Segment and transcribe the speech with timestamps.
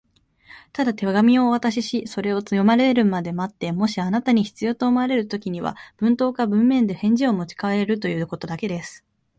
[0.73, 9.03] 「ただ手紙をお渡しし、それを読まれるまで待って、もしあなたに必要と思われるときには、口頭か文面で返事をもちかえるということだけです」